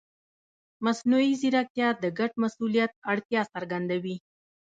مصنوعي 0.85 1.31
ځیرکتیا 1.41 1.89
د 2.03 2.05
ګډ 2.17 2.31
مسؤلیت 2.43 2.91
اړتیا 3.11 3.41
څرګندوي. 3.53 4.15